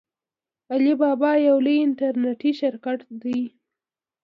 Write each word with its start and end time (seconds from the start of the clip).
علي 0.73 0.93
بابا 1.01 1.31
یو 1.47 1.57
لوی 1.65 1.77
انټرنیټي 1.85 2.51
شرکت 2.61 2.99
دی. 3.21 3.39